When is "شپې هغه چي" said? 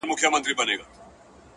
0.43-0.57